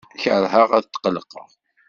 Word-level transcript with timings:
Keṛheɣ 0.21 0.69
ad 0.77 0.85
tqellqeɣ. 0.87 1.49